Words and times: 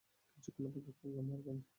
কিছুক্ষণ 0.37 0.63
অপেক্ষা 0.69 0.93
করলে 0.99 1.21
মরবে 1.21 1.51
না। 1.57 1.63